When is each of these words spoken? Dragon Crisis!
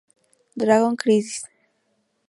Dragon 0.57 0.95
Crisis! 0.97 1.45